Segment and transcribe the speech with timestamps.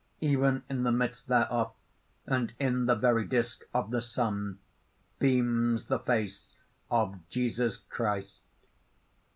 [0.27, 1.73] __Even in the midst thereof,
[2.25, 4.57] and in the very disk of the sun,
[5.19, 6.57] beams the face
[6.89, 8.41] of Jesus Christ.